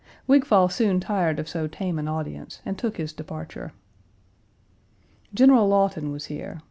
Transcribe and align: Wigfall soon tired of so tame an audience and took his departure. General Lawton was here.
Wigfall 0.27 0.67
soon 0.67 0.99
tired 0.99 1.37
of 1.37 1.47
so 1.47 1.67
tame 1.67 1.99
an 1.99 2.07
audience 2.07 2.59
and 2.65 2.75
took 2.75 2.97
his 2.97 3.13
departure. 3.13 3.71
General 5.31 5.67
Lawton 5.67 6.11
was 6.11 6.25
here. 6.25 6.59